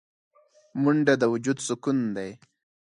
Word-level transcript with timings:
منډه 0.81 1.13
د 1.21 1.23
وجود 1.33 1.57
سکون 1.67 1.97
دی 2.15 2.31